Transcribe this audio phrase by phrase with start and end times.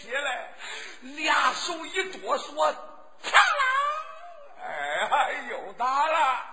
[0.00, 0.54] 起来，
[1.02, 2.54] 俩手一哆嗦，
[3.22, 3.64] 啪啦！
[4.62, 6.44] 哎呀，又打了！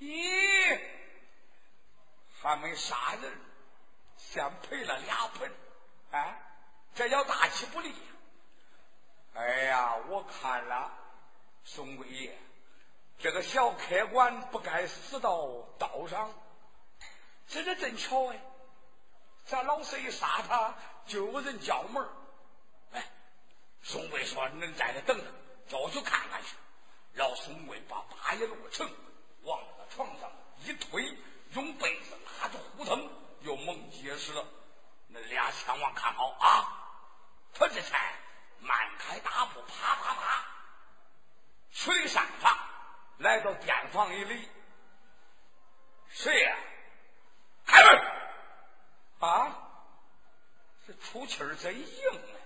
[0.00, 0.80] 咦，
[2.42, 3.40] 还没杀人，
[4.16, 5.54] 先赔了俩盆，
[6.10, 6.36] 啊，
[6.94, 7.94] 这叫大气不利。
[9.34, 10.90] 哎呀，我看了，
[11.64, 12.36] 宋贵爷，
[13.18, 15.46] 这个小客官不该死到
[15.78, 16.32] 刀上，
[17.46, 18.40] 这这真巧哎，
[19.46, 20.74] 咱老师一杀他，
[21.08, 22.06] 就有人叫门，
[22.92, 23.02] 哎，
[23.82, 25.18] 宋贵说，你在这等
[25.66, 26.54] 着，我去看看去。
[27.14, 28.86] 让宋贵把八爷落成，
[29.42, 30.30] 往那个床上
[30.64, 31.02] 一推，
[31.54, 33.10] 用被子拉着胡腾，
[33.40, 34.44] 又猛结实了。
[35.08, 36.68] 那俩枪王看好啊，
[37.54, 38.14] 他这才
[38.60, 40.44] 迈开大步，啪啪啪。
[41.72, 42.56] 水上房
[43.16, 44.48] 来到店房一里。
[46.10, 46.56] 谁呀？
[47.66, 48.02] 开门。
[49.20, 49.64] 啊。
[50.88, 52.40] 这出气儿真硬啊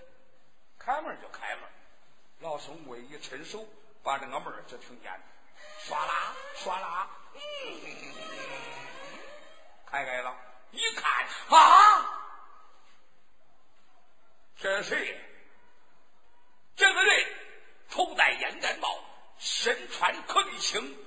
[0.77, 1.61] 开门就开门
[2.39, 3.65] 老宋我一伸手
[4.03, 5.09] 把这个门就听见
[5.79, 7.39] 刷啦刷啦嗯
[9.85, 10.35] 开开了
[10.71, 11.25] 一看
[11.57, 12.19] 啊
[14.59, 15.17] 这是谁
[16.75, 17.25] 这个人
[17.89, 18.89] 头戴烟袋帽
[19.39, 20.97] 身穿颗粒青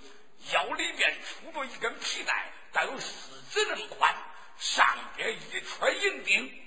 [0.55, 4.17] 腰里边杵着一根皮带带有四指那么宽
[4.57, 4.87] 上
[5.17, 6.66] 边一个穿银钉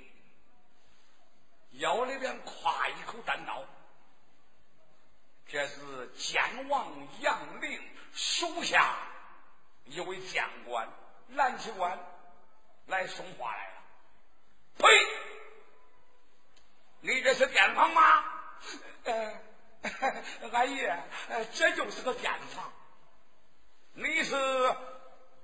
[1.79, 3.63] 腰里边挎一口单刀，
[5.47, 6.91] 这是监王
[7.21, 7.81] 杨凌
[8.13, 8.95] 手下
[9.85, 10.87] 一位将官
[11.29, 11.97] 蓝旗官
[12.87, 13.73] 来送话来了。
[14.77, 14.87] 呸！
[17.01, 18.23] 你这是店房吗？
[19.05, 19.41] 呃，
[20.51, 21.01] 俺爷，
[21.53, 22.71] 这就是个店房。
[23.93, 24.35] 你是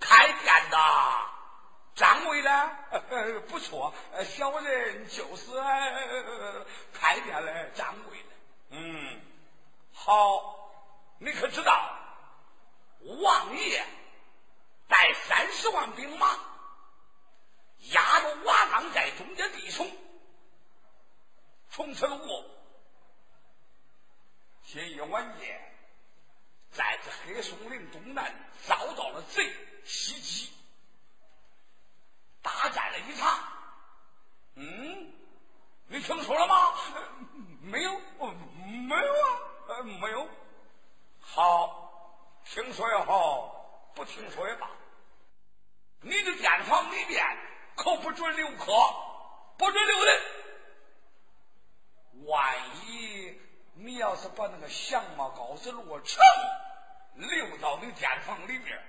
[0.01, 0.77] 开店的？
[1.95, 2.77] 张伟呢？
[3.47, 3.93] 不错
[4.25, 5.51] 小人就是
[6.93, 8.25] 开店的张伟
[8.69, 9.21] 嗯
[9.93, 10.71] 好
[11.19, 11.97] 你可知道
[13.21, 13.85] 王爷
[14.87, 16.37] 带三十万兵马
[17.91, 19.89] 压着瓦岗寨中间地冲
[21.69, 22.45] 从此路过
[24.65, 25.61] 前一晚夜
[26.71, 28.33] 在这黑松林东南
[28.67, 29.49] 遭到了贼
[29.85, 30.54] 袭击
[32.45, 33.39] 大战了一场
[34.53, 35.11] 嗯？
[35.87, 36.55] 你听说了吗？
[37.61, 40.29] 没有没有啊呃没有。
[41.19, 44.69] 好听说也好不听说也罢。
[46.01, 47.25] 你的店房里面
[47.75, 48.71] 可不准留客
[49.57, 50.21] 不准留人
[52.27, 52.55] 万
[52.85, 53.41] 一
[53.73, 56.21] 你要是把那个相貌高子罗成
[57.15, 58.79] 留到你店房里面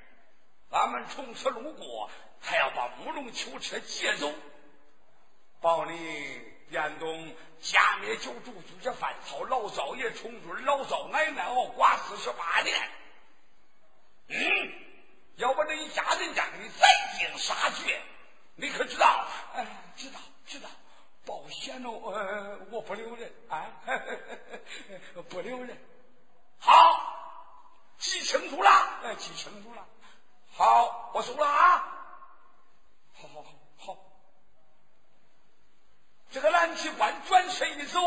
[0.70, 2.10] 俺们从此路过
[2.40, 4.32] 还要把乌龙秋车劫走
[5.60, 6.40] 保你
[6.70, 12.76] 严冬加灭九族就这反草老少爷冲军老少奶奶熬寡四十八年。
[14.28, 14.72] 嗯
[15.36, 18.00] 要不这一家人家给你斩尽杀绝
[18.56, 19.26] 你可知道？
[19.54, 19.66] 哎
[19.96, 20.68] 知道知道。
[21.24, 23.66] 保险了呃我不留人啊
[25.28, 25.76] 不留人。
[26.58, 26.72] 好
[27.98, 28.70] 记清楚了
[29.04, 29.86] 哎记清楚了。
[30.56, 31.92] 好，我输了啊！
[33.12, 33.98] 好好好好，
[36.30, 38.00] 这个蓝旗官转身一走，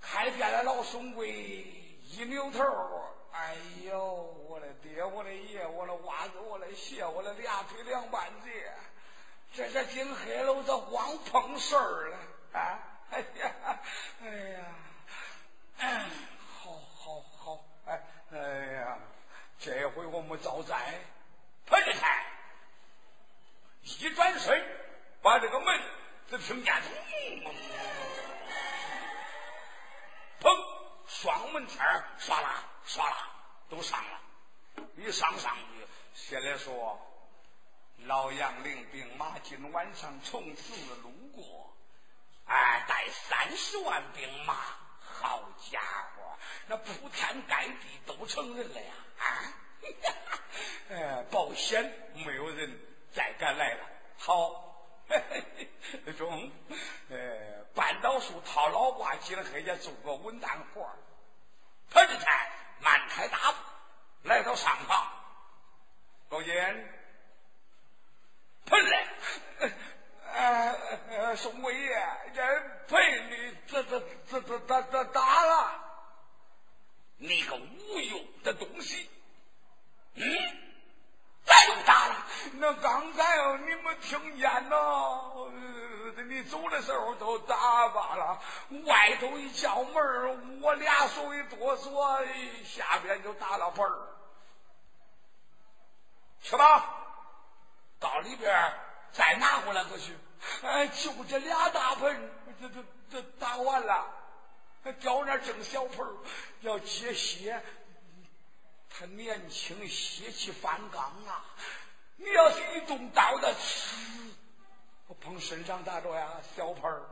[0.00, 2.62] 开店的老松贵一扭头，
[3.32, 4.14] 哎呦，
[4.48, 8.72] 我的爹，我的爷，我的娃子，我的鞋，我的俩腿两半截，
[9.52, 12.16] 这这进黑楼这光碰事儿了
[12.52, 12.78] 啊！
[13.10, 13.53] 哎呀！
[19.64, 20.76] 这回我们遭灾，
[21.64, 22.26] 喷开，
[23.80, 24.62] 一转身
[25.22, 25.80] 把这个门
[26.28, 27.54] 只听见砰，
[30.42, 30.54] 砰，
[31.06, 31.78] 双门天
[32.20, 33.30] 唰啦唰啦
[33.70, 34.20] 都上了，
[34.96, 37.00] 一上上去，先来说，
[38.00, 41.74] 老杨领兵马今晚上从此路过，
[42.44, 44.83] 哎，带三十万兵马。
[45.24, 45.40] 好
[45.70, 45.80] 家
[46.14, 46.36] 伙，
[46.66, 48.92] 那铺天盖地都成人了呀！
[49.18, 49.24] 啊，
[50.90, 51.82] 哎，保险
[52.26, 52.78] 没有人
[53.10, 53.80] 再敢来了。
[54.18, 54.86] 好，
[56.18, 56.52] 中，
[57.08, 60.90] 呃，半道树套老挂，今黑也做个稳当活
[61.88, 63.58] 他这才慢开大步
[64.24, 65.10] 来到上房，
[66.28, 66.54] 高见。
[68.66, 69.08] 喷来，
[70.36, 71.96] 呃，宋贵爷，
[72.34, 75.80] 这被你这这这这打打打了，
[77.18, 79.08] 你个无用的东西，
[80.14, 80.24] 嗯，
[81.44, 82.26] 再打了。
[82.54, 84.76] 那刚才你没听见呢？
[86.28, 88.40] 你走的时候都打罢了，
[88.86, 94.08] 外头一叫门我俩手一哆嗦，下边就打了盆儿，
[96.42, 96.84] 去吧。
[98.00, 98.52] 到里边
[99.12, 100.16] 再拿过来过去，
[100.62, 102.30] 哎，就这俩大盆，
[102.60, 104.06] 这这这打完了，
[105.00, 106.06] 掉那正小盆
[106.60, 107.62] 要接血。
[108.96, 111.44] 他年轻，血气方刚啊！
[112.16, 113.52] 你要是一动刀的，
[115.08, 117.02] 我碰身上打着呀，小盆儿，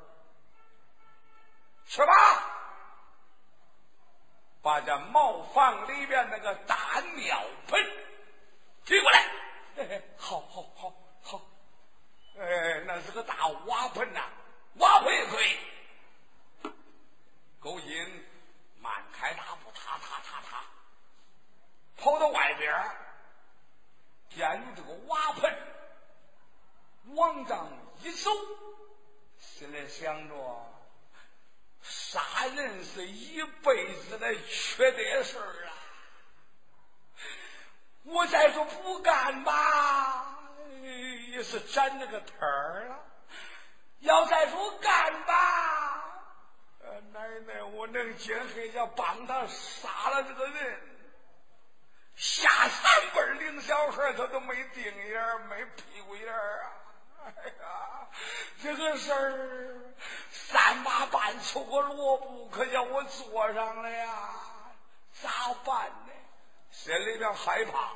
[1.89, 2.13] 去吧，
[4.63, 7.85] 把这茅房里边那个大尿盆
[8.85, 9.29] 提过来。
[10.17, 10.95] 好好好好，
[12.39, 14.21] 哎，那是个大瓦盆呐，
[14.77, 15.59] 瓦盆也可以。
[17.61, 18.25] 勾引，
[18.81, 20.65] 慢开大步，踏踏踏踏，
[21.97, 22.73] 跑到外边
[24.31, 25.59] 见你这个瓦盆，
[27.15, 27.69] 往上
[28.01, 28.31] 一走，
[29.39, 30.75] 心里想着，
[31.83, 35.73] 杀人是一辈子的缺德事儿啊。
[38.05, 40.42] 我再说不干吧，
[41.35, 42.97] 你是沾着个摊儿了；
[44.01, 46.05] 要再说干吧，
[47.11, 50.81] 奶奶，我能今黑要帮他杀了这个人，
[52.17, 56.69] 下三辈领小孩他都没定眼没屁股眼儿啊！
[57.25, 58.09] 哎呀，
[58.63, 59.95] 这个事儿
[60.31, 64.35] 三八半抽个萝卜，可叫我做上了呀，
[65.23, 65.31] 咋
[65.65, 66.13] 办呢？
[66.71, 67.93] 心里边害怕，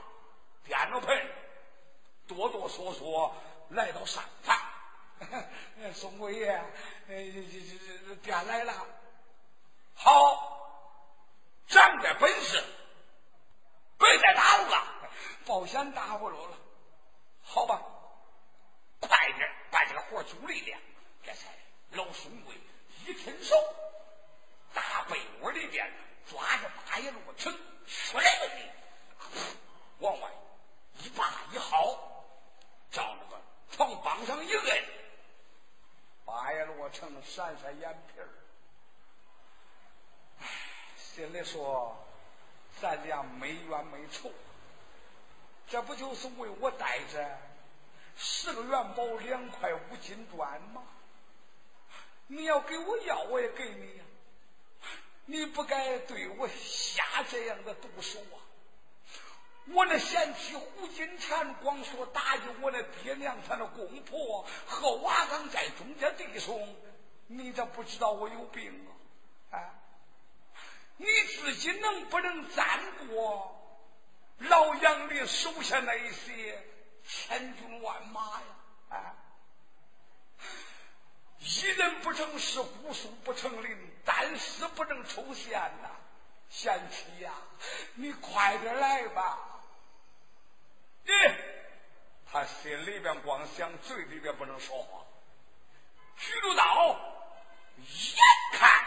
[0.64, 1.30] 点着盆，
[2.28, 3.32] 哆哆嗦嗦
[3.70, 4.58] 来到上房。
[5.94, 6.62] 宋贵爷，
[7.08, 8.86] 这这这这便来了，
[9.94, 10.12] 好，
[11.66, 12.62] 长点本事，
[13.98, 14.86] 别再打了，
[15.46, 16.58] 保险打不着了，
[17.42, 17.80] 好吧，
[19.00, 20.78] 快点把这个活处理了。
[21.24, 21.48] 这才
[21.92, 22.54] 老宋贵
[23.06, 23.56] 一伸手，
[24.74, 25.90] 大被窝里边
[26.30, 27.58] 抓着八爷罗成。
[27.88, 28.72] 唰嘞！
[30.00, 30.30] 往外
[30.98, 31.96] 一拔一薅，
[32.90, 34.84] 照那个床帮上一摁，
[36.24, 38.28] 八爷罗成闪闪眼皮儿，
[40.96, 41.96] 心里说：
[42.80, 44.30] 咱俩没冤没仇，
[45.68, 47.38] 这不就是为我带着
[48.16, 50.82] 十个元宝两块五金砖吗？
[52.28, 54.04] 你要给我要，我也给你呀。
[55.26, 58.38] 你不该对我下这样的毒手啊！
[59.72, 66.76] 我那贤妻胡金蝉光说答应我那爹娘他那公婆和瓦岗寨中间弟兄，
[67.26, 68.86] 你咋不知道我有病
[69.50, 69.58] 啊！
[69.58, 69.74] 啊！
[70.98, 71.06] 你
[71.36, 73.52] 自己能不能战过
[74.38, 76.64] 老杨的手下那一些
[77.04, 78.46] 千军万马呀？
[78.90, 79.14] 啊！
[81.40, 85.90] 一人不成事，无数不成林，单丝不能抽线呐！
[86.48, 87.32] 贤妻呀，
[87.94, 89.55] 你快点来吧！
[91.06, 91.34] 咦，
[92.30, 95.04] 他心里边光想，嘴里边不能说话。
[96.16, 96.98] 徐州道，
[97.76, 98.16] 眼
[98.52, 98.84] 看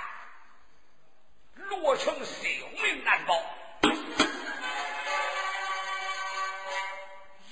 [1.56, 3.42] 罗成性命难保，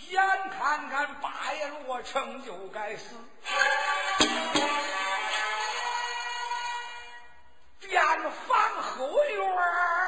[0.09, 3.15] 眼看看八爷罗成就该死。
[7.79, 10.06] 边房后院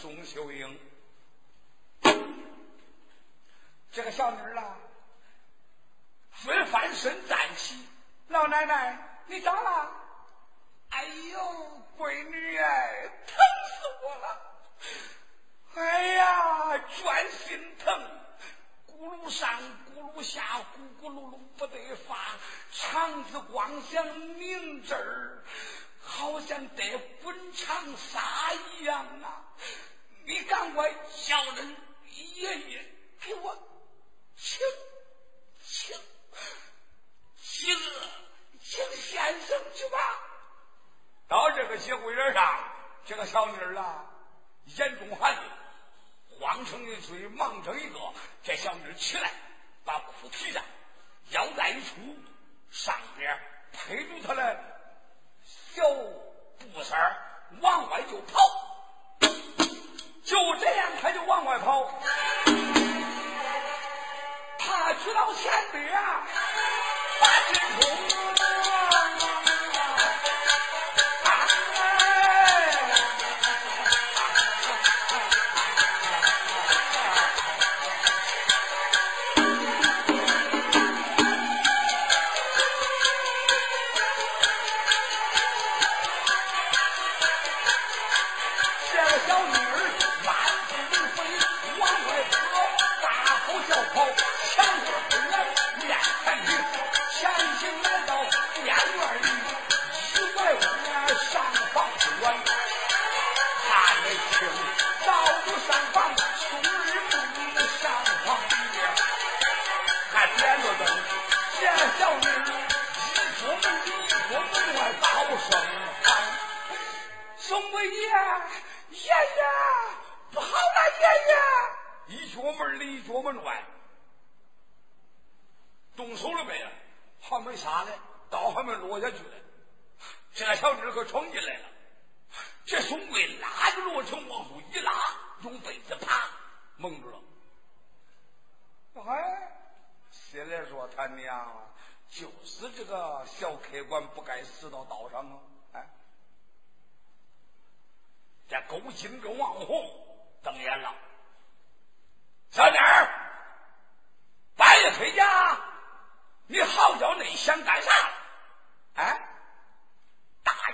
[0.00, 0.49] 中秋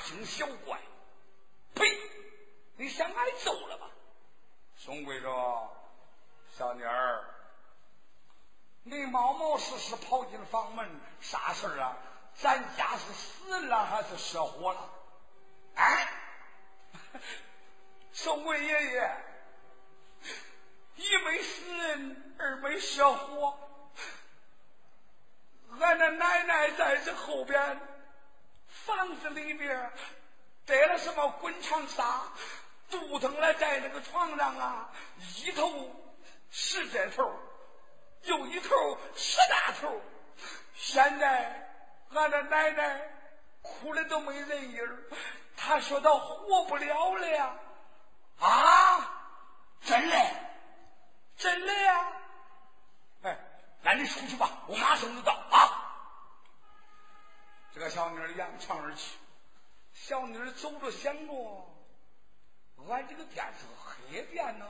[0.06, 0.78] 听小怪，
[1.74, 1.84] 呸！
[2.76, 3.90] 你想挨揍了吧，
[4.76, 5.76] 宋贵说？
[6.56, 7.24] 小妮儿，
[8.84, 10.88] 你冒冒失失跑进房门，
[11.20, 11.96] 啥事儿啊？
[12.34, 14.90] 咱家是死了还是失火了？
[15.74, 15.84] 啊！
[18.12, 19.10] 宋贵爷爷，
[20.94, 23.58] 一没死人，二没失火，
[25.80, 27.95] 俺的奶奶在这后边。
[28.86, 29.90] 房子里边
[30.64, 32.22] 得了什么滚长沙，
[32.88, 34.88] 肚疼了，在那个床上啊，
[35.38, 35.90] 一头
[36.50, 37.28] 是这头，
[38.22, 40.00] 又一头是那头。
[40.76, 41.68] 现在
[42.14, 43.00] 俺的奶奶
[43.60, 45.02] 哭的都没人影儿，
[45.56, 47.56] 她说她活不了了呀！
[48.38, 49.10] 啊，
[49.82, 50.16] 真的，
[51.36, 52.12] 真的呀！
[53.22, 53.36] 哎，
[53.82, 55.75] 那你出去吧，我马上就到啊！
[57.76, 59.18] 这个小妮儿扬长而去，
[59.92, 61.70] 小妮儿走着想着，
[62.88, 64.66] 俺这个店是个黑店呢，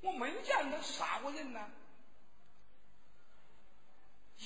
[0.00, 1.68] 我没见他杀过人呢。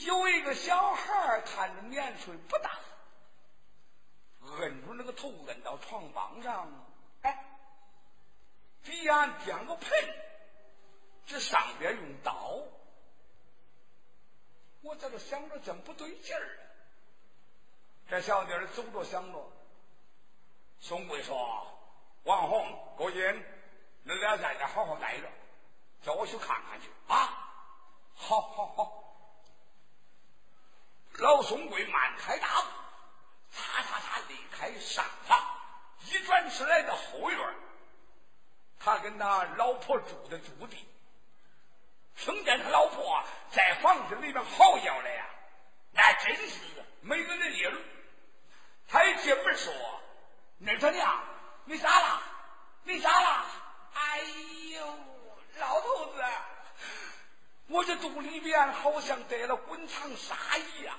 [0.07, 2.71] 有一个小孩看着年岁不大，
[4.59, 6.73] 摁住那个头，摁到床帮上，
[7.21, 7.45] 哎，
[8.83, 9.91] 底下垫个盆，
[11.27, 12.63] 这上边用刀。
[14.81, 16.65] 我在这想着，真不对劲儿。
[18.09, 19.53] 这小妮儿走着想着，
[20.81, 21.67] 宋贵说
[22.25, 23.45] ：“王红、郭英，
[24.03, 25.29] 你俩在这好好待着，
[26.03, 27.45] 叫我去看看去啊！”
[28.17, 29.05] 好好好。
[31.19, 32.69] 老宋贵迈开大步，
[33.51, 35.39] 擦擦擦离开上房，
[36.07, 37.55] 一转身来到后院
[38.79, 40.89] 他跟他老婆住的住地，
[42.17, 45.27] 听见他老婆在房子里面嚎叫了呀，
[45.93, 46.59] 那真是
[47.03, 47.85] 没个人影
[48.89, 49.73] 他一进门说
[50.59, 51.23] ：“那他娘，
[51.67, 52.23] 你咋了？
[52.85, 53.47] 你咋了？”
[53.93, 54.21] 哎
[54.73, 54.99] 呦，
[55.59, 56.25] 老头子，
[57.69, 60.99] 我这肚里边好像得了滚肠沙一样。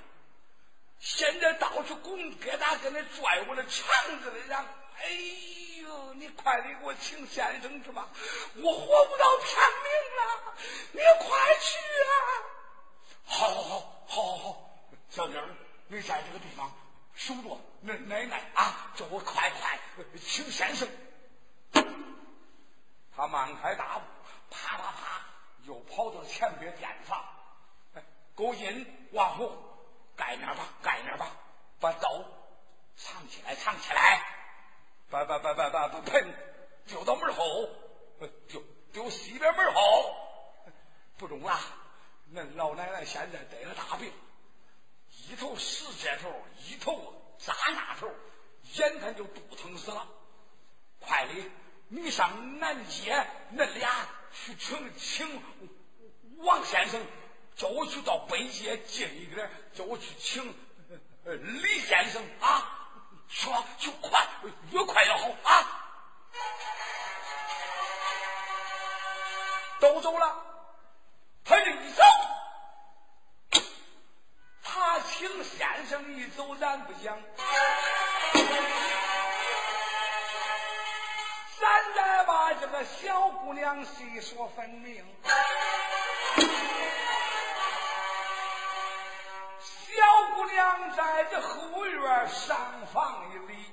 [0.99, 4.63] 现在到处滚，疙瘩跟那拽我的肠子里让，
[4.97, 5.09] 哎
[5.81, 8.07] 呦，你快点给我请先生去吧，
[8.55, 10.53] 我活不到天明了，
[10.91, 12.13] 你快去啊！
[13.25, 14.69] 好好好，好好好，
[15.09, 15.35] 小妮，
[15.87, 16.69] 你在这个地方
[17.19, 19.77] 守着，奶奶奶啊，叫我快快
[20.17, 20.87] 请先生。
[23.13, 24.05] 他迈开大步，
[24.49, 25.25] 啪啪啪，
[25.65, 27.21] 又跑到前边店房，
[28.33, 29.65] 勾引王红。
[30.15, 31.31] 盖那吧，盖那吧，
[31.79, 32.09] 把刀
[32.95, 34.21] 藏起来，藏起来，
[35.09, 36.33] 把把把把把把盆
[36.85, 37.43] 丢到门后，
[38.47, 38.61] 丢
[38.93, 40.15] 丢西边门后，
[41.17, 41.59] 不中啊！
[42.31, 44.11] 那老奶奶现在得了大病，
[45.29, 46.33] 一头死这头，
[46.65, 48.09] 一头扎那头，
[48.73, 50.07] 眼看就肚疼死了。
[50.99, 51.33] 快的，
[51.87, 55.43] 你上南街，恁俩去请请
[56.37, 56.99] 王先生。
[57.55, 60.55] 叫我去到北街近一点，叫我去请
[61.25, 62.87] 李先生啊！
[63.27, 64.25] 去吧，就快，
[64.71, 65.91] 越快越好啊！
[69.81, 70.45] 都走了，
[71.43, 72.03] 他这一走，
[74.79, 77.21] 他请先生一走，咱不讲，
[81.59, 85.05] 咱再把这个小姑娘细说分明。
[89.59, 89.93] 小
[90.33, 92.57] 姑娘在这后院上
[92.93, 93.65] 房里，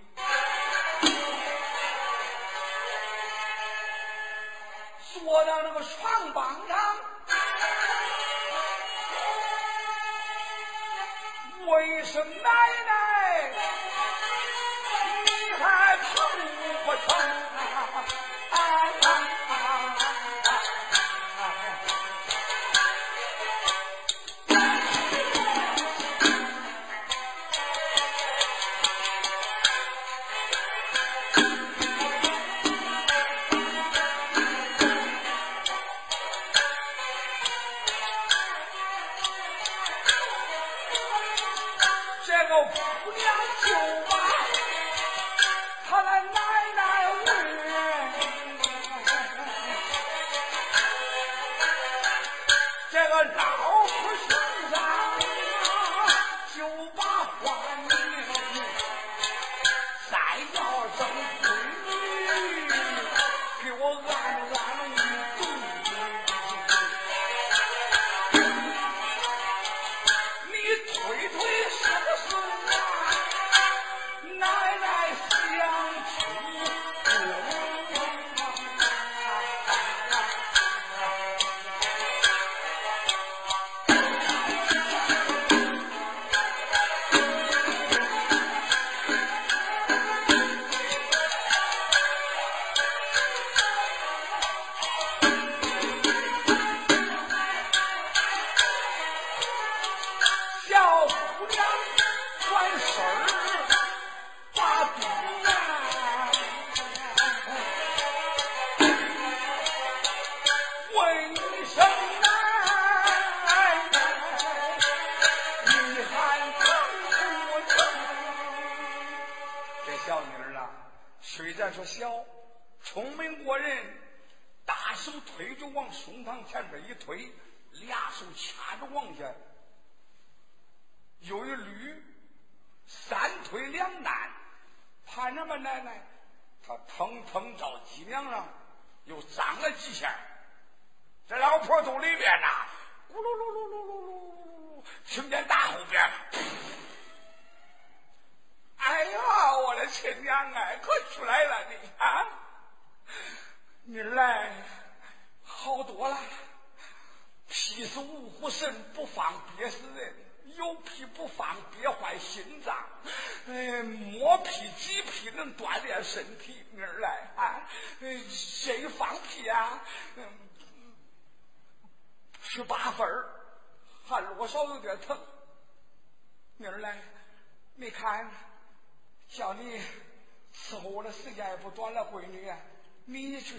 [5.15, 6.97] 坐到那个床帮上，
[11.77, 12.49] 问一声奶
[12.87, 12.96] 奶，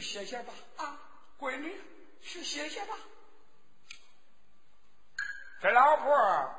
[0.07, 0.53] 歇歇吧。
[0.77, 0.99] 啊，
[1.37, 1.79] 闺女，
[2.21, 2.97] 去歇歇吧。
[5.61, 6.55] 这老婆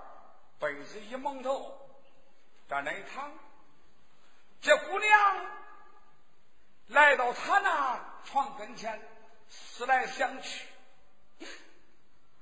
[0.58, 1.88] 被子一蒙头，
[2.68, 3.32] 在那一躺。
[4.60, 5.46] 这姑娘
[6.88, 9.00] 来到他那床跟前，
[9.48, 10.66] 思来想去，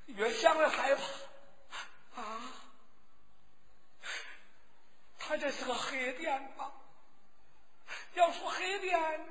[0.07, 2.23] 越想越害怕。
[2.23, 2.41] 啊！
[5.19, 6.73] 他这是个黑店吧？
[8.15, 9.29] 要说黑店，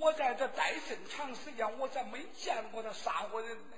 [0.00, 3.76] 我在这待这么长时间，我咋没见过他杀过人呢？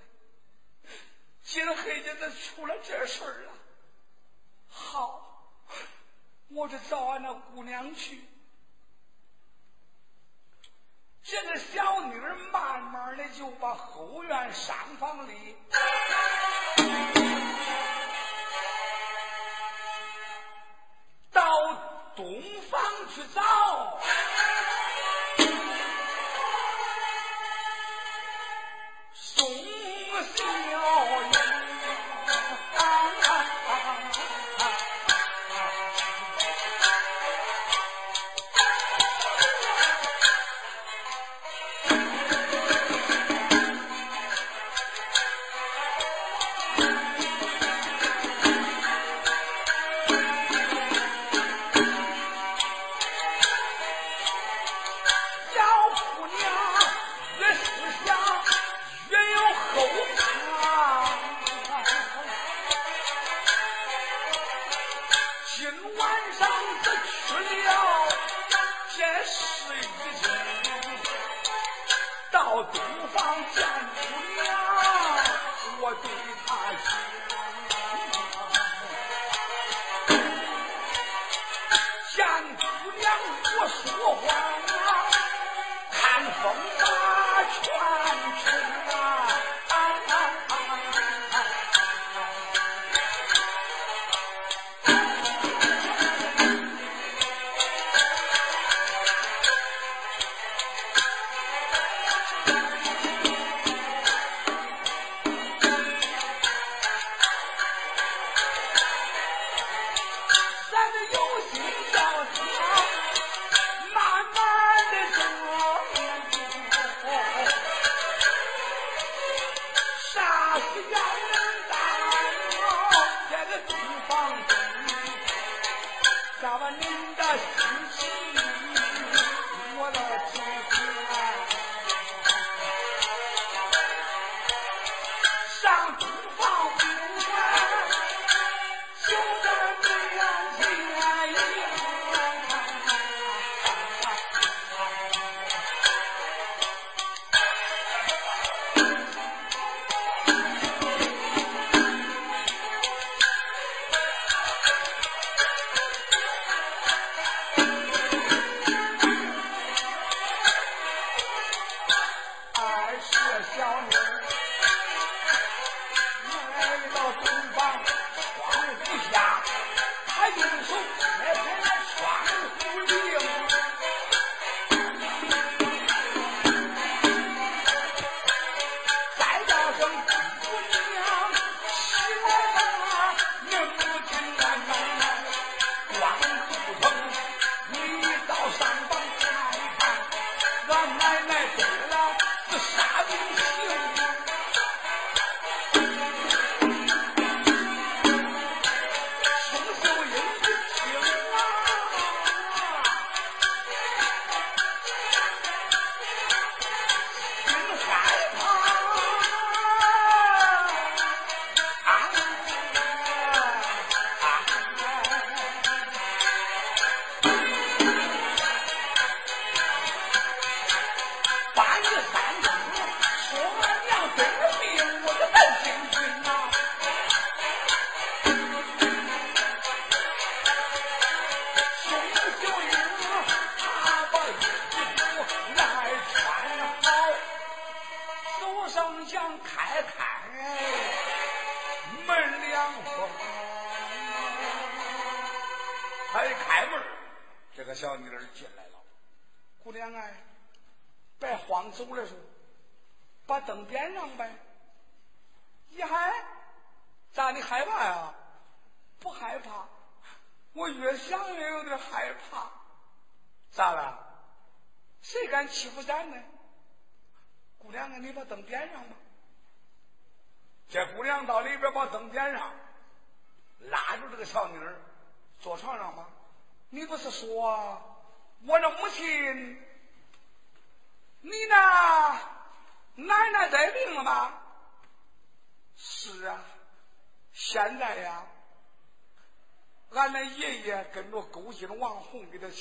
[1.42, 3.52] 今黑天子出了这事儿了。
[4.68, 5.52] 好，
[6.50, 8.22] 我就找俺那姑娘去。
[11.24, 15.56] 这个小女儿慢慢的就把后院上房里。
[21.32, 21.42] 到
[22.14, 22.80] 东方
[23.12, 24.00] 去找。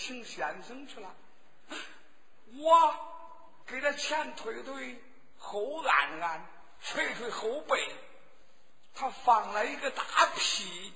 [0.03, 1.15] 请先生去了，
[2.57, 2.95] 我
[3.67, 4.99] 给他前推推，
[5.37, 6.45] 后按按，
[6.81, 7.95] 捶捶后背，
[8.95, 10.03] 他放了一个大
[10.35, 10.91] 屁，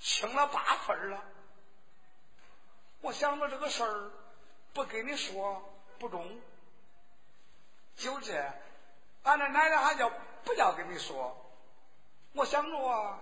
[0.00, 1.22] 清了八分了。
[3.02, 4.10] 我想着这个事儿
[4.72, 5.62] 不跟你说
[5.98, 6.40] 不中，
[7.96, 8.32] 就这。
[9.24, 10.10] 俺的奶奶还叫
[10.42, 11.36] 不叫跟你说？
[12.32, 13.20] 我想着啊，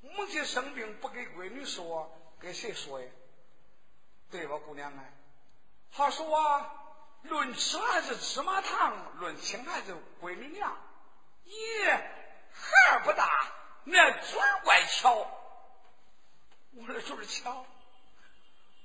[0.00, 3.06] 母亲生病不给闺女说，给谁说呀？
[4.30, 5.12] 对吧，姑娘哎？
[5.92, 6.72] 他说啊，
[7.22, 10.76] 论吃还是芝麻糖，论亲还是闺女娘。
[11.44, 11.84] 咦，
[12.52, 13.28] 孩儿不大，
[13.84, 15.26] 那嘴怪巧。
[16.76, 17.66] 我的嘴巧。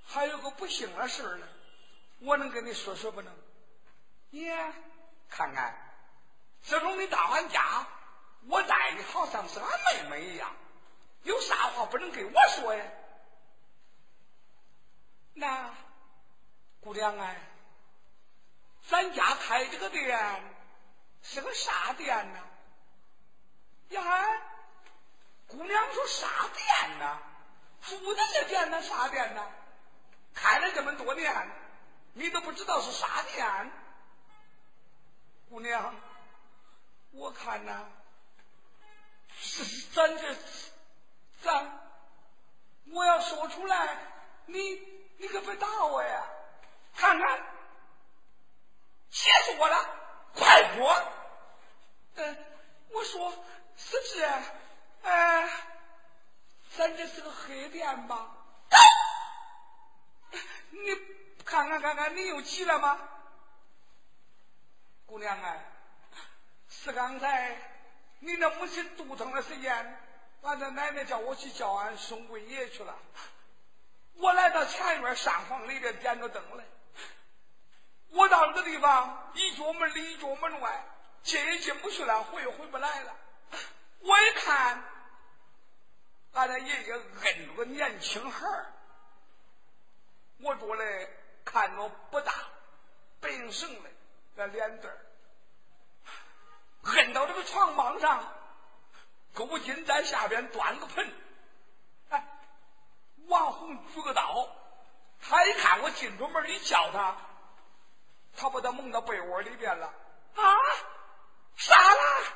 [0.08, 1.48] 还有个不幸的事呢，
[2.20, 3.34] 我能跟你说说不能？
[4.32, 4.50] 你
[5.30, 5.82] 看看。
[6.64, 7.88] 自从你到俺家，
[8.50, 10.52] 我待你好像是俺妹妹一样，
[11.22, 12.84] 有啥话不能跟我说呀？
[15.38, 15.70] 那
[16.80, 17.42] 姑娘哎，
[18.88, 20.18] 咱家开这个店
[21.22, 22.40] 是个啥店呢？
[23.90, 24.02] 呀，
[25.48, 27.20] 姑娘说啥店呢？
[27.82, 28.82] 住的这店呢？
[28.82, 29.46] 啥店呢？
[30.34, 31.52] 开了这么多年，
[32.14, 33.72] 你都不知道是啥店？
[35.50, 35.94] 姑娘。
[37.12, 37.88] 我看呐，
[39.40, 40.36] 是咱这，
[41.42, 41.80] 咱，
[42.92, 43.98] 我要说出来，
[44.48, 46.24] 你你可别打我呀！
[46.96, 47.40] 看看，
[49.10, 49.78] 气死我了！
[50.34, 51.12] 快说！
[52.16, 52.46] 嗯，
[52.90, 53.34] 我说
[53.76, 54.26] 是这，
[55.04, 55.50] 哎，
[56.78, 58.32] 咱这是个黑店吧？
[60.70, 60.80] 你
[61.44, 63.00] 看看看看，你又急了吗，
[65.06, 65.58] 姑娘啊？
[66.70, 67.58] 是刚才
[68.20, 70.02] 你那母亲肚疼的时间，
[70.44, 72.98] 俺的奶奶叫我去叫俺送贵爷去了。
[74.16, 76.64] 我来到前院上房里边点着灯来。
[78.10, 80.86] 我到那个地方，一脚门里一脚门外，
[81.22, 83.16] 进也进不去了，回也回不来了。
[84.00, 84.84] 我一看，
[86.34, 88.48] 俺那爷爷摁着个年轻孩，
[90.40, 91.10] 我着嘞
[91.44, 92.34] 看着不大，
[93.20, 93.90] 白硬绳的
[94.36, 94.92] 那脸蛋。
[96.84, 98.34] 摁到这个床帮上，
[99.34, 101.25] 勾筋在下边端个盆。
[103.28, 104.48] 王红举个刀，
[105.22, 107.16] 他一看我进出门一叫他，
[108.38, 109.88] 他把他蒙到被窝里边了。
[110.36, 110.44] 啊，
[111.56, 112.34] 杀了？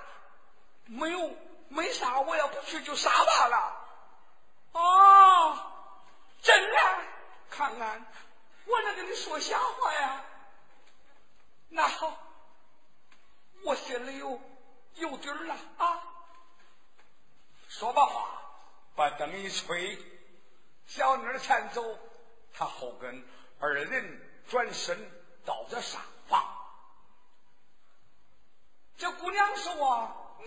[0.85, 1.35] 没有，
[1.67, 2.19] 没杀。
[2.19, 3.87] 我要不去就杀罢了。
[4.71, 5.71] 哦，
[6.41, 6.77] 真的？
[7.49, 8.05] 看看，
[8.65, 10.23] 我能跟你说瞎话呀？
[11.69, 12.17] 那好。
[13.65, 14.41] 我心里有
[14.95, 16.01] 有底儿了啊！
[17.67, 18.41] 说把话，
[18.95, 19.97] 把灯一吹，
[20.89, 21.83] 小妮儿前走，
[22.51, 23.23] 他后跟，
[23.59, 24.97] 二人转身
[25.45, 26.43] 到这上房。
[28.97, 29.71] 这姑娘说：“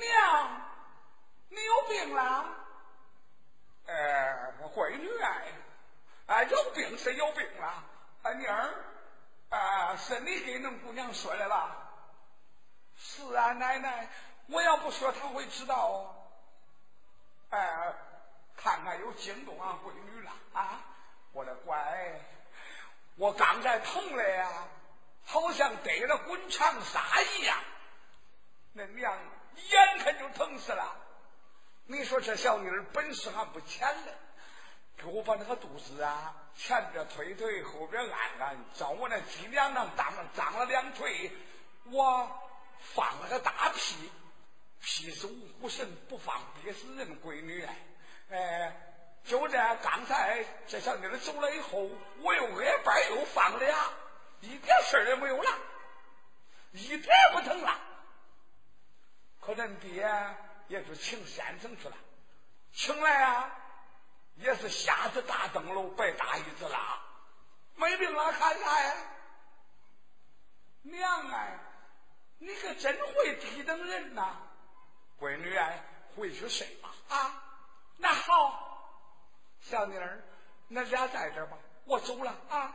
[0.01, 0.63] 娘，
[1.49, 2.45] 你有病了？”
[3.87, 5.53] 哎，闺女哎，
[6.27, 7.85] 啊，有病是有病了。
[8.23, 8.75] 啊，妮儿，
[9.49, 11.77] 啊，是你给恁姑娘说的吧？
[12.97, 14.09] 是啊，奶奶，
[14.49, 16.17] 我要不说她会知道。
[17.51, 17.95] 哎，
[18.63, 20.81] 看看又惊动俺闺女了啊！
[21.33, 22.21] 我的乖，
[23.17, 24.69] 我刚才疼了呀，
[25.25, 27.59] 好像得了滚长沙一样。
[28.73, 29.19] 那娘
[29.57, 30.97] 眼看就疼死了。
[31.87, 34.15] 你说这小妮儿本事还不浅嘞，
[34.97, 41.33] 给我把那个肚子啊，前边推推，后边按按，照我那脊梁上当脏了两腿，
[41.87, 42.39] 我。
[42.95, 44.11] 放了个大屁，
[44.81, 47.23] 屁是五虎神，不放憋死人。
[47.23, 47.77] 闺女，哎，
[48.33, 48.77] 哎
[49.25, 53.91] 就这刚才这小妮儿走了以后，我又挨班又放了俩，
[54.41, 55.59] 一点事儿也没有了，
[56.73, 57.81] 一点也不疼了。
[59.41, 60.05] 可恁爹
[60.67, 61.97] 也是请先生去了，
[62.73, 63.57] 请来啊，
[64.37, 67.01] 也是瞎子大灯笼，白大一子啦，
[67.77, 68.95] 没病了看啥呀？
[70.83, 71.61] 娘哎，
[72.39, 74.37] 你可真会低等人呐！
[75.21, 75.85] 闺女哎，
[76.17, 77.42] 回去睡吧啊。
[78.03, 78.91] 那好，
[79.61, 80.21] 小妮儿，
[80.67, 82.75] 那俩在这吧，我走了啊。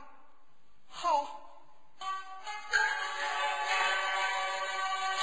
[0.87, 1.41] 好。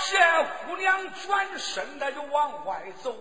[0.04, 0.18] 谢
[0.66, 3.16] 姑娘转身，她就往外走。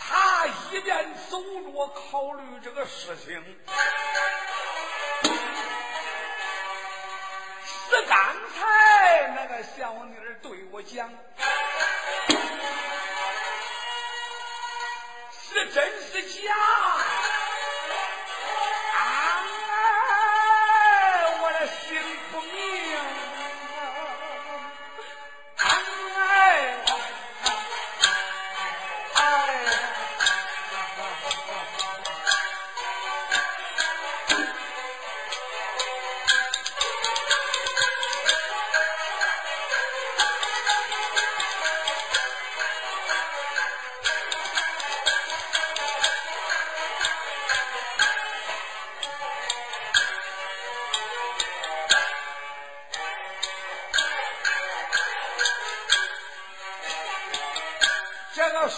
[0.00, 3.40] 她一边走着，考虑这个事情。
[7.88, 11.08] 是刚才那个小妮儿对我讲，
[15.56, 17.45] 是真是假？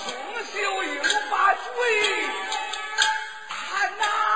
[0.09, 0.17] 红
[0.53, 1.01] 绣英
[1.31, 1.71] 把嘴
[3.49, 4.28] 喊呐。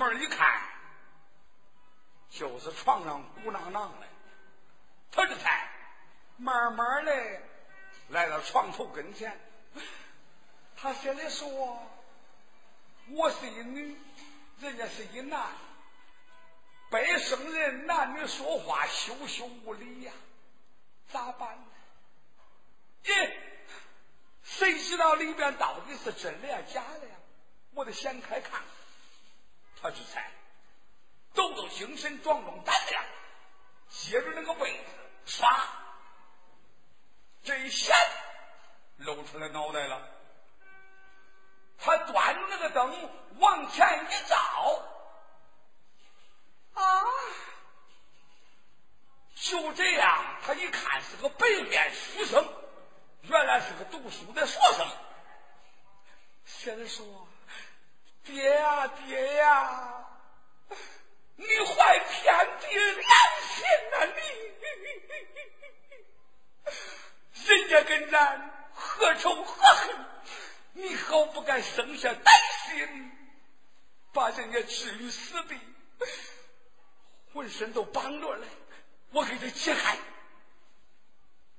[0.00, 0.62] 门一看
[2.30, 4.06] 就是床上鼓囊囊的，
[5.12, 5.68] 他就开
[6.38, 7.12] 慢慢的
[8.08, 9.38] 来到床头跟前，
[10.74, 11.46] 他现在说
[13.08, 13.94] 我是一女
[14.60, 15.50] 人家是一男，
[16.90, 20.12] 北生人男女说话羞羞无礼呀，
[21.12, 21.66] 咋办呢？
[23.04, 23.32] 咦，
[24.44, 27.16] 谁知道里边到底是真的呀，假的呀，
[27.74, 28.62] 我得掀开看看。
[29.82, 30.30] 他这才
[31.32, 33.04] 抖抖精神，壮壮胆量，
[33.88, 34.76] 接着那个被
[35.24, 35.46] 子，唰，
[37.42, 37.94] 这一掀，
[38.98, 40.08] 露出来脑袋了。
[41.78, 44.82] 他端着那个灯往前一照，
[46.74, 47.02] 啊！
[49.34, 52.46] 就这样，他一看是个白面书生，
[53.22, 54.86] 原来是个读书的书生。
[56.44, 57.26] 现在说
[58.24, 60.06] ：“爹呀，爹呀，
[61.36, 63.08] 你坏天地良
[63.42, 63.96] 心啊！
[64.16, 64.20] 你，
[67.48, 70.04] 人家跟咱何仇何恨？
[70.74, 72.30] 你好不该生下歹
[72.68, 73.10] 心，
[74.12, 75.58] 把人家置于死地，
[77.32, 78.46] 浑身都绑着嘞！
[79.10, 79.98] 我给他解开。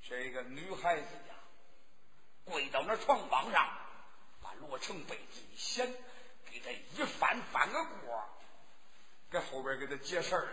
[0.08, 1.36] 这个女孩子呀，
[2.46, 3.78] 跪到那床帮上。”
[4.44, 5.94] 把罗成被子一掀，
[6.64, 8.30] 给他一翻翻个锅，
[9.30, 10.48] 搁后边给他解事儿。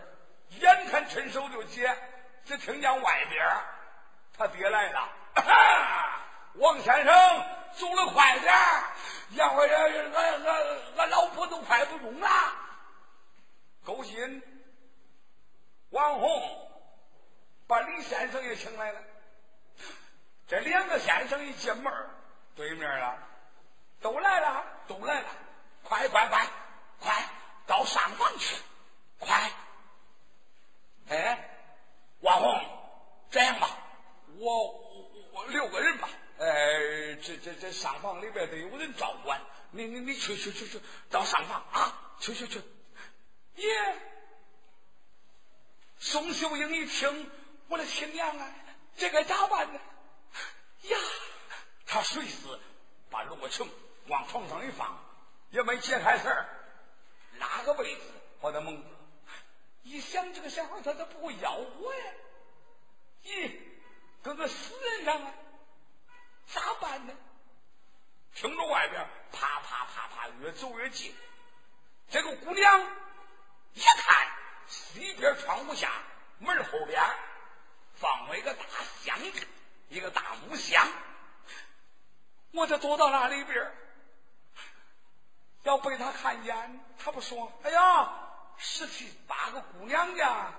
[0.50, 1.94] 眼看伸手就接，
[2.44, 3.46] 只听见外边
[4.36, 5.08] 他爹来了。
[6.54, 8.54] 王先生，走了快点
[9.32, 12.28] 要不然俺俺俺老婆都快不中了。
[13.84, 14.42] 勾心，
[15.90, 16.70] 王红
[17.66, 19.00] 把李先生也请来了。
[20.46, 21.92] 这两个先生一进门，
[22.56, 23.18] 对面了，
[24.00, 25.28] 都来了，都来了，
[25.88, 26.46] 快快快
[27.00, 27.30] 快
[27.66, 28.56] 到上房去，
[29.18, 29.50] 快！
[31.08, 31.50] 哎，
[32.20, 32.60] 王红，
[33.30, 33.70] 这样吧，
[34.36, 40.78] 我我我留个人吧，哎，这这这上房里边得有人照管，你你你去去去去
[41.08, 42.62] 到上房啊，去去去。
[43.54, 44.00] 耶！
[45.98, 47.30] 宋秀英一听，
[47.68, 48.54] 我的亲娘啊，
[48.98, 49.80] 这该咋办呢？
[50.82, 50.98] 呀，
[51.86, 52.36] 他随时
[53.10, 53.66] 把罗成
[54.08, 55.02] 往床上一放，
[55.50, 56.46] 也没解开绳儿，
[57.38, 58.02] 拉个被子
[58.40, 58.88] 把他蒙住。
[59.82, 62.12] 一想这个小孩他咋不会咬我呀？
[63.24, 63.52] 咦，
[64.22, 65.34] 跟个死人上啊？
[66.46, 67.14] 咋办呢？
[68.34, 71.14] 听着外边啪啪啪啪越走越近，
[72.10, 72.86] 这个姑娘
[73.74, 74.28] 一看
[74.66, 75.90] 西边窗户下
[76.38, 77.02] 门后边
[77.94, 78.64] 放了一个大
[79.02, 79.46] 箱子。
[79.90, 80.86] 一个大木箱，
[82.52, 83.72] 我得躲到那里边
[85.64, 88.12] 要被他看见，他不说：“哎呀，
[88.56, 90.50] 十七八个姑娘家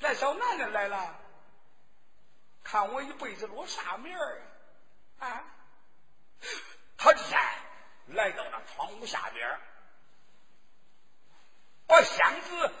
[0.00, 1.14] 来找男人来了，
[2.64, 4.42] 看我一辈子落啥名儿
[5.18, 5.44] 啊？”
[6.96, 7.56] 他这才
[8.08, 9.60] 来到那窗户下边
[11.86, 12.72] 把箱子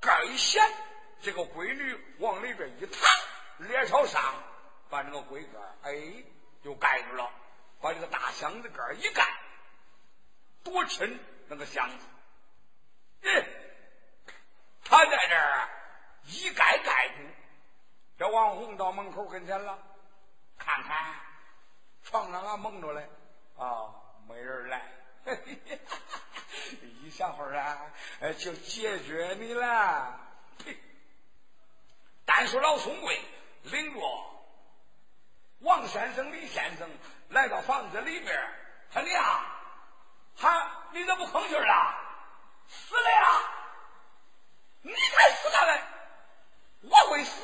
[0.00, 0.62] 盖一掀，
[1.22, 4.34] 这个闺女往里边一躺，脸朝上。
[4.90, 6.24] 把这个柜盖哎，
[6.64, 7.30] 就盖住了。
[7.80, 9.24] 把这个大箱子盖一盖，
[10.62, 12.06] 多沉那个箱子。
[13.22, 13.44] 嗯，
[14.84, 15.68] 他在这儿
[16.24, 17.24] 一盖盖住。
[18.18, 19.78] 这王红到门口跟前了，
[20.58, 21.14] 看看
[22.02, 23.08] 床上啊蒙着嘞
[23.56, 23.94] 啊，
[24.28, 24.82] 没人来。
[27.02, 27.92] 一小会儿啊，
[28.38, 30.20] 就解决你了。
[30.58, 30.76] 呸！
[32.24, 33.20] 单说老宋贵
[33.64, 34.00] 领着。
[35.60, 36.88] 王先生、李先生
[37.28, 38.54] 来到房子里边，
[38.90, 39.22] 他娘，
[40.40, 41.94] 他，你怎么不吭气了？
[42.68, 43.42] 死了呀！
[44.82, 45.82] 你才死了嘞！
[46.82, 47.42] 我会死？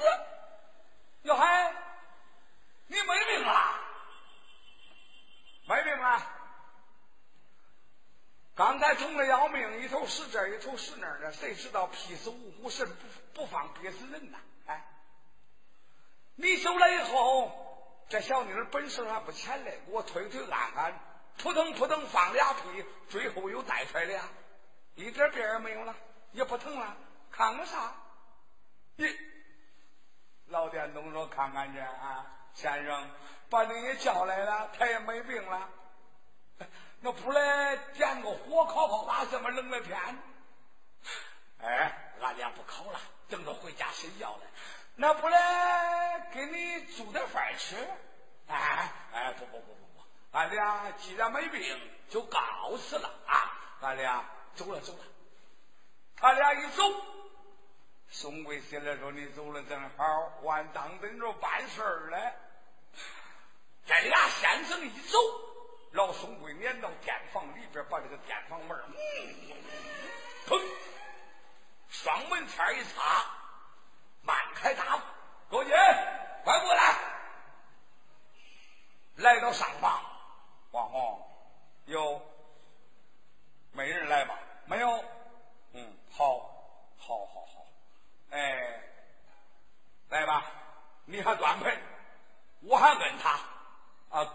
[1.23, 1.75] 哟嗨，
[2.87, 3.81] 你没病啊？
[5.69, 6.27] 没病啊？
[8.55, 14.39] 刚才中了要命，一头死这，一头死那的，谁知道劈死五虎神不不放憋死人呐？
[14.67, 14.85] 哎，
[16.37, 17.63] 你走了以后。
[18.09, 21.01] 这小妮本事还不浅嘞，给我推推按按，
[21.39, 24.22] 扑腾扑腾放俩屁，最后又带出来俩，
[24.95, 25.95] 一点病也没有了，
[26.32, 26.97] 也不疼了，
[27.30, 27.93] 看个啥？
[28.97, 29.16] 咦，
[30.47, 33.11] 老店东说看看去啊，先生
[33.51, 35.68] 把你也叫来了，他也没病了，
[37.01, 39.99] 那不来点个火烤烤，咋这么冷的天？
[41.59, 44.43] 哎，俺俩不烤了，等着回家睡觉了。
[44.95, 47.76] 那不来给你煮点饭吃？
[48.47, 49.86] 哎哎，不不不不，
[50.33, 53.53] 俺俩既然没病，就告辞了啊！
[53.81, 54.24] 俺俩
[54.55, 55.05] 走了走了。
[56.16, 56.83] 他俩一走，
[58.11, 60.05] 宋贵心来说：“你走了正好，
[60.43, 62.33] 完当等着办事儿嘞。”
[63.87, 65.18] 这俩先生一走，
[65.93, 68.79] 老宋贵撵到店房里边，把这个店房门
[70.47, 70.61] 砰，
[71.89, 73.27] 双门天一擦。
[74.22, 75.03] 慢开大步，
[75.51, 75.72] 勾姐，
[76.43, 76.99] 快过来！
[79.14, 80.05] 来到上房，
[80.72, 81.31] 王红，
[81.85, 82.20] 有
[83.70, 84.37] 没人来吧？
[84.64, 85.05] 没有。
[85.74, 86.41] 嗯，好，
[86.99, 87.66] 好，好，好。
[88.31, 88.83] 哎，
[90.09, 90.45] 来吧，
[91.05, 91.81] 你还端盆，
[92.62, 93.39] 我还问他
[94.11, 94.35] 啊，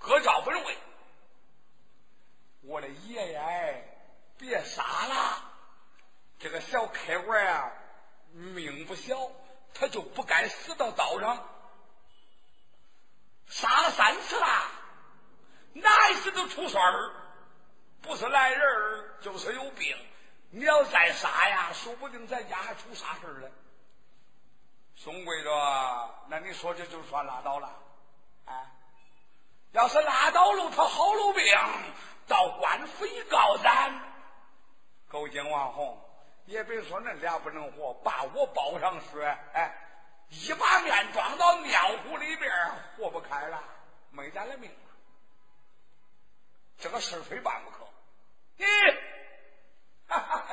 [0.00, 0.78] 各照本位。
[2.62, 3.98] 我的爷爷，
[4.36, 5.44] 别杀了，
[6.40, 7.72] 这个小客官啊！
[8.34, 9.30] 命不小，
[9.74, 11.46] 他就不该死到道上。
[13.46, 14.70] 杀了三次了，
[15.74, 17.12] 哪一次都出事儿，
[18.00, 19.94] 不是来人就是有病。
[20.50, 23.50] 你要再杀呀，说不定咱家还出啥事儿了。
[24.96, 27.68] 宋贵着，那你说这就算拉倒了？
[28.46, 28.72] 啊，
[29.72, 31.44] 要是拉倒了，他好了病，
[32.26, 33.92] 到官府一告咱，
[35.10, 35.98] 勾践王红。
[36.46, 39.74] 也别说那俩不能活，把我包上雪，哎，
[40.30, 42.50] 一把面装到尿壶里边，
[42.96, 43.62] 活不开了，
[44.10, 44.76] 没咱的命了。
[46.78, 47.86] 这个事非办不可。
[48.58, 48.96] 咦，
[50.08, 50.44] 哈哈，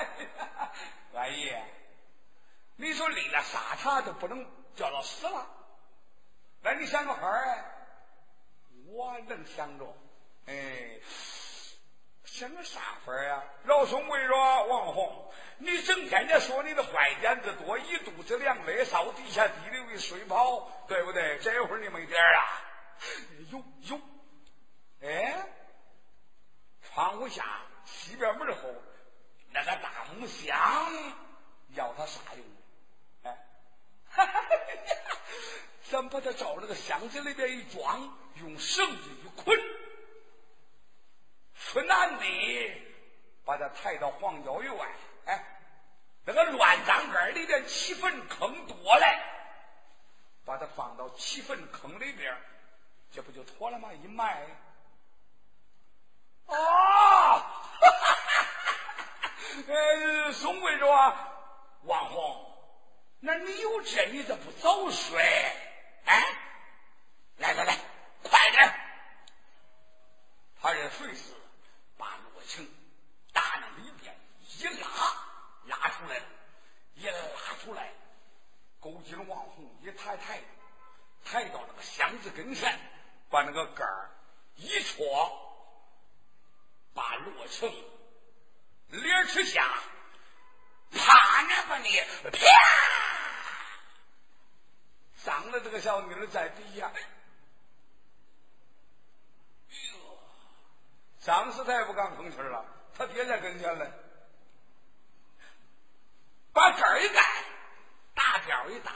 [1.15, 1.55] 阿姨，
[2.75, 4.45] 你说立了沙场都不能
[4.75, 5.47] 叫到死了，
[6.61, 7.65] 那你想个法儿？
[8.91, 9.85] 我能想着，
[10.45, 10.99] 哎，
[12.23, 13.43] 想个啥法儿呀？
[13.65, 21.37] 老宋为说王红，你整天的说你的坏点子多，一肚子粮泪烧地下地里为水泡，对不对？
[21.39, 22.61] 这会儿你没点儿啊？
[23.51, 24.01] 有有，
[25.01, 25.47] 哎，
[26.81, 28.73] 窗户下西边门后
[29.51, 30.55] 那个大木箱，
[31.75, 32.45] 要它啥用？
[33.23, 33.37] 哎
[34.09, 34.41] 哈哈，
[35.89, 39.57] 咱把它照那个箱子里边一装，用绳子一捆，
[41.55, 42.25] 出南的
[43.45, 44.73] 把它抬到荒郊院，
[45.25, 45.43] 哎，
[46.25, 49.05] 那个乱葬岗里边起坟坑多嘞，
[50.49, 52.35] 把它放到起坟坑里边，
[53.11, 53.93] 这不就妥了吗？
[53.93, 54.47] 一埋，
[56.47, 57.45] 哦，
[59.67, 60.89] 呃， 宋贵说，
[61.83, 62.47] 王红。
[63.19, 65.21] 那你有这，你咋不早睡？
[66.05, 66.25] 哎，
[67.37, 67.77] 来来来，
[68.23, 68.73] 快点！
[70.59, 71.31] 他这随时
[71.95, 72.67] 把罗青
[73.31, 74.19] 打那里边
[74.57, 74.87] 一拉，
[75.65, 76.25] 拉出来了，
[76.95, 77.93] 一拉出来，
[78.79, 80.41] 勾筋往红一抬抬，
[81.23, 82.79] 抬到那个箱子跟前，
[83.29, 84.09] 把那个杆儿
[84.55, 85.05] 一戳，
[86.95, 87.71] 把罗成
[88.87, 89.63] 脸吃下，
[90.91, 91.89] 啪那个你
[92.31, 92.39] 啪！
[95.23, 97.01] 上了这个小妮儿在底下，哎
[99.91, 99.99] 呦，
[101.19, 102.65] 张师才不敢吭气了，
[102.97, 103.85] 他爹在跟前呢，
[106.51, 107.43] 把盖儿一盖，
[108.15, 108.91] 大吊一打，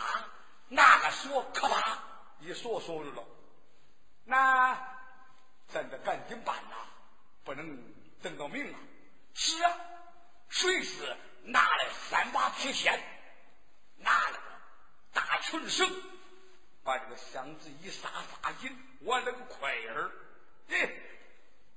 [0.73, 2.03] 那个锁，咔吧
[2.39, 3.23] 一锁锁住了。
[4.25, 4.75] 那
[5.67, 6.75] 咱得赶紧办呐，
[7.43, 7.93] 不能
[8.23, 8.79] 等到明啊。
[9.35, 9.77] 是啊，
[10.49, 12.99] 谁是拿来三把铁锨，
[13.97, 14.43] 拿了个
[15.13, 15.87] 大纯绳。
[16.83, 20.11] 把这个箱子一撒撒紧，我那个快儿，
[20.69, 20.89] 哎，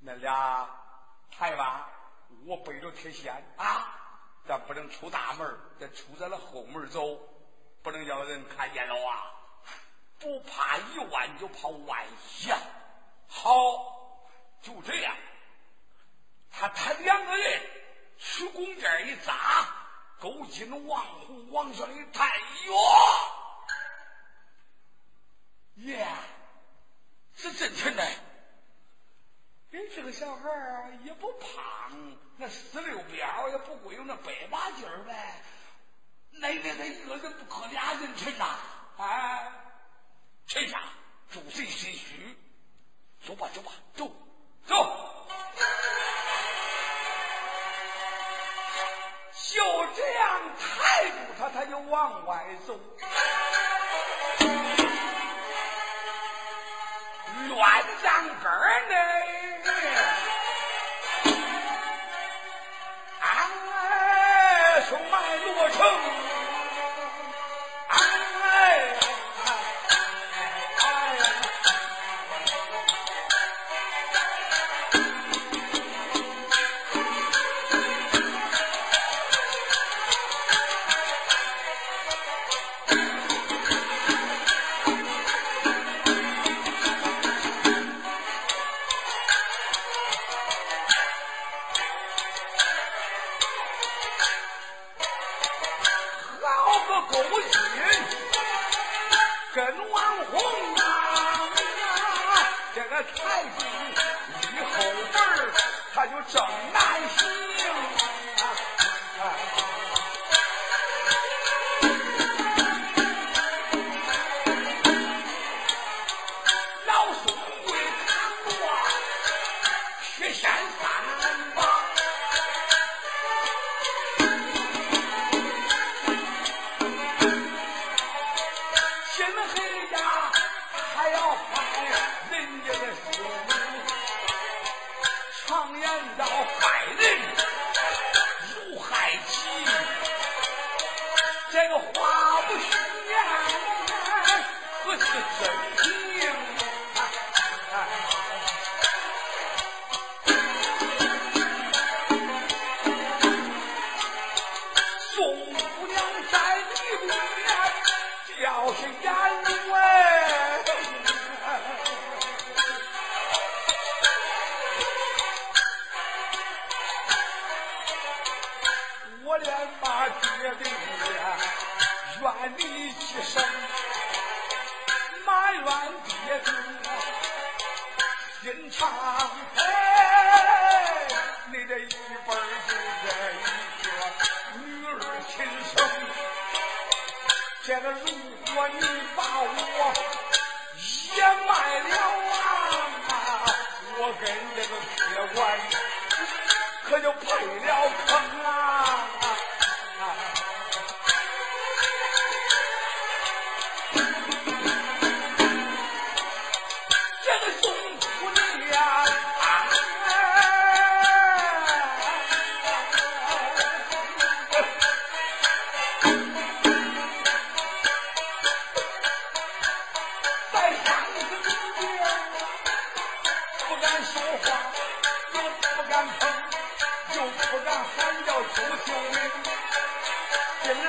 [0.01, 0.69] 那俩
[1.31, 1.91] 抬吧，
[2.47, 3.93] 我背着铁锨啊，
[4.49, 7.21] 咱不能出大门，得出在了后门走，
[7.87, 9.31] 不能叫人看见了啊！
[10.19, 12.05] 不怕一万，就怕万
[12.41, 12.59] 一呀！
[13.29, 13.53] 好，
[14.61, 15.06] 就这样，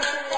[0.08, 0.37] Thank you.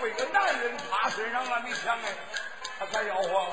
[0.00, 2.14] 跪个男人趴身上了你想哎
[2.78, 3.52] 他敢要我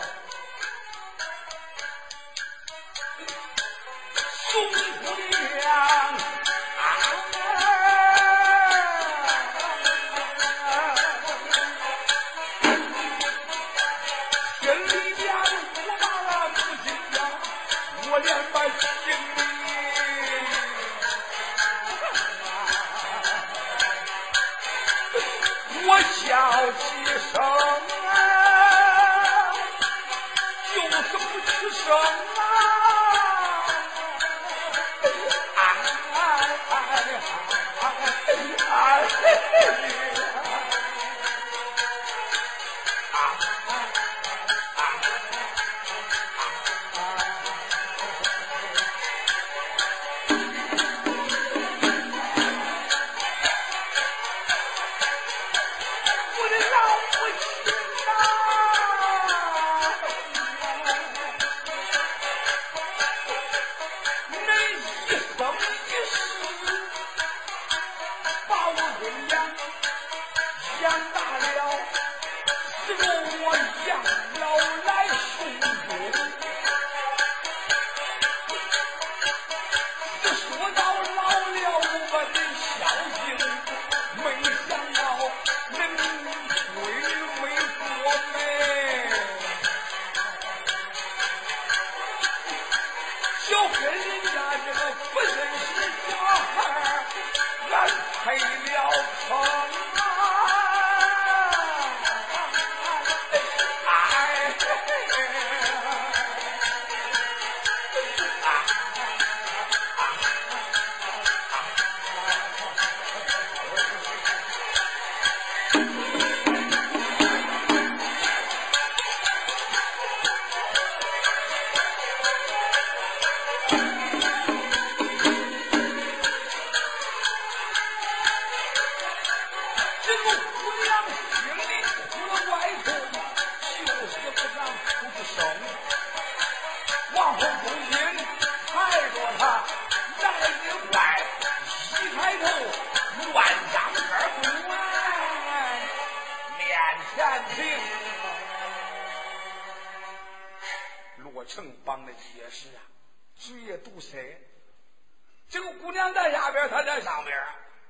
[155.55, 157.33] 这个姑娘在下边，他在上边。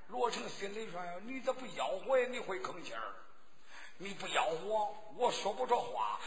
[0.09, 3.01] 罗成心里说：“你这不吆喝，你会吭气儿？
[3.97, 6.19] 你不吆喝，我说不着话。”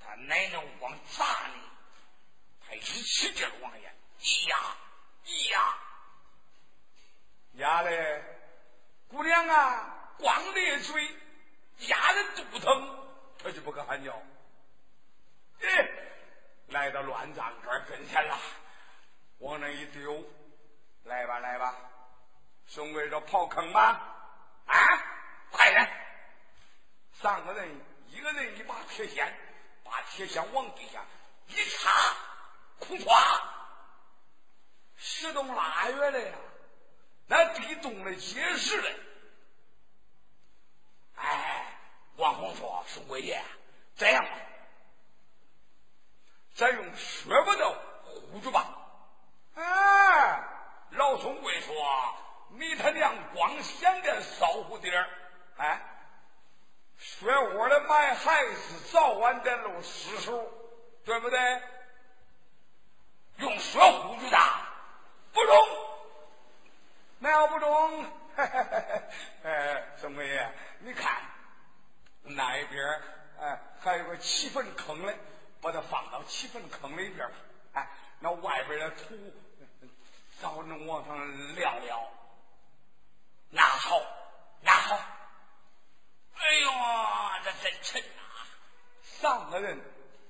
[0.00, 1.60] 他奶奶往砸你，
[2.66, 3.78] 他一使劲往下
[4.20, 4.76] 一压
[5.26, 5.78] 一压，
[7.56, 8.22] 压的，
[9.08, 11.14] 姑娘啊，光咧嘴，
[11.88, 13.06] 压的肚疼，
[13.38, 14.18] 他就不敢喊叫。
[15.60, 15.90] 哎，
[16.68, 18.38] 来到乱葬岗跟前了，
[19.40, 20.24] 往那一丢。
[21.04, 21.74] 来吧，来吧，
[22.66, 24.00] 兄贵说炮坑吧，
[24.66, 24.76] 啊，
[25.50, 25.88] 快人，
[27.14, 29.32] 三个人，一个人一把铁锨，
[29.82, 31.04] 把铁锨往地下
[31.48, 32.14] 一插，
[32.78, 33.40] 空唰，
[34.96, 36.38] 石洞拉远了呀，
[37.26, 38.90] 那地洞了结实了。
[41.16, 41.78] 哎，
[42.16, 43.42] 王红说：“宋贵爷，
[43.96, 44.30] 这样吧，
[46.54, 47.74] 咱用雪不到
[48.04, 48.76] 护住吧。”
[49.56, 50.46] 哎。
[50.92, 51.74] 老松贵说
[52.58, 55.08] ：“你他娘光想着烧糊底儿，
[55.56, 55.80] 哎，
[56.98, 60.50] 血窝的埋还是早晚得露尸首，
[61.04, 61.62] 对不对？
[63.38, 64.62] 用血护住他，
[65.32, 65.56] 不中，
[67.18, 68.04] 那要不中，
[69.44, 71.12] 哎，宋贵爷，你看。”
[72.22, 72.84] 那一边
[73.40, 75.16] 哎，还有个七粪坑嘞，
[75.62, 77.26] 把它放到七粪坑里边
[77.72, 77.88] 哎，
[78.20, 79.16] 那外边的土，
[80.40, 82.08] 早能往上聊聊。
[83.50, 84.00] 那好，
[84.62, 84.96] 那好。
[86.34, 86.70] 哎呦，
[87.44, 88.22] 这真沉呐！
[89.02, 89.78] 三个人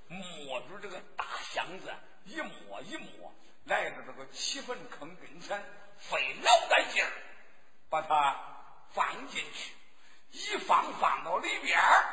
[0.08, 1.94] 摸着这个大箱子，
[2.24, 3.32] 一摸一摸，
[3.64, 5.62] 来到这个七粪坑跟前，
[5.98, 7.12] 费脑袋劲儿，
[7.88, 8.36] 把它
[8.92, 9.72] 放进去。
[10.32, 12.04] 一放放到里边儿，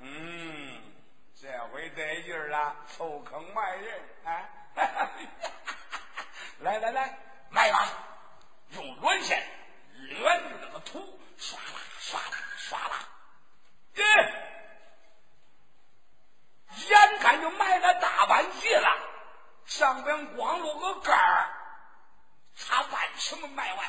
[0.00, 0.82] 嗯，
[1.40, 4.48] 这回得劲儿了，凑坑埋人，哎，
[6.60, 7.18] 来 来来，
[7.50, 7.88] 卖吧，
[8.70, 9.42] 用软线
[9.94, 13.08] 连着那个土，刷啦刷啦刷啦，
[13.94, 14.04] 耶，
[16.88, 18.98] 眼看就埋了大半截了，
[19.64, 21.48] 上边光露个盖儿，
[22.68, 23.86] 他半尺么埋完。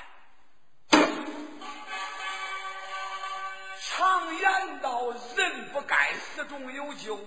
[3.80, 7.18] 常言道：“人不该死，终有救。”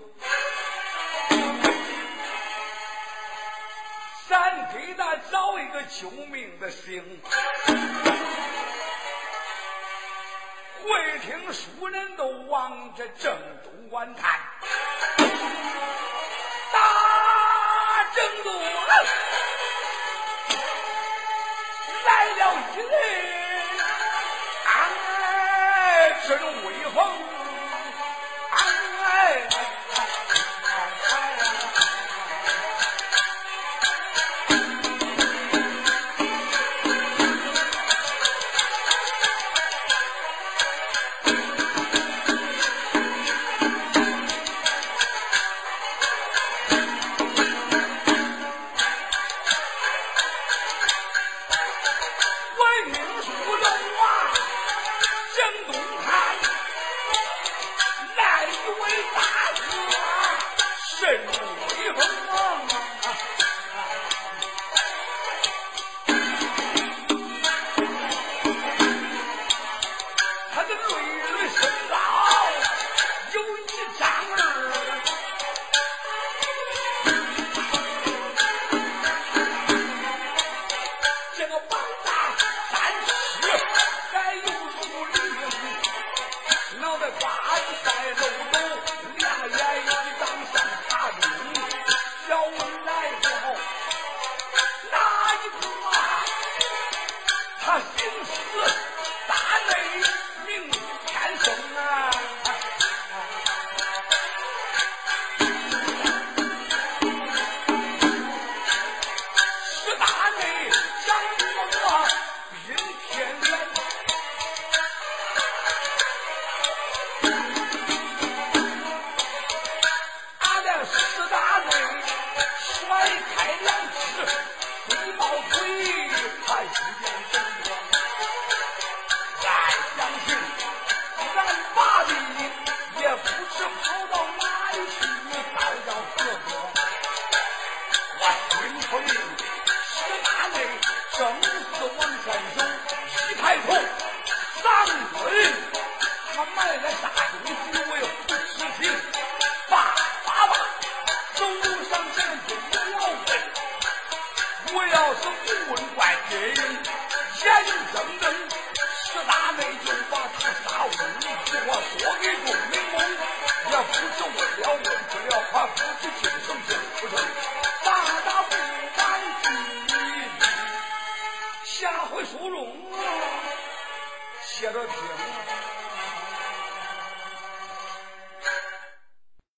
[4.30, 7.20] 咱给他找一个救命的星。
[10.84, 14.40] 会听书人都往这正东观看，
[16.72, 16.78] 大
[18.14, 18.52] 正东